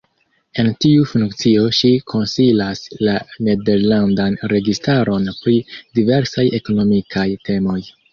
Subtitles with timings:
[0.61, 3.13] En tiu funkcio ŝi konsilas la
[3.49, 5.55] nederlandan registaron pri
[6.01, 7.79] diversaj ekonomikaj temoj.